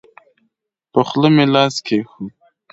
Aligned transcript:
په 0.91 0.99
خوله 1.07 1.29
مې 1.35 1.45
لاس 1.53 1.75
کېښود. 1.85 2.33